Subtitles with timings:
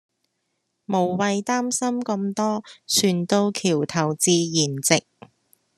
[0.85, 5.03] 無謂擔心咁多船到橋頭自然直